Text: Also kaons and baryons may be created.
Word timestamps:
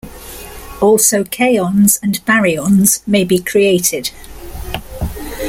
Also 0.81 1.23
kaons 1.23 1.99
and 2.01 2.25
baryons 2.25 3.01
may 3.05 3.23
be 3.23 3.37
created. 3.37 4.09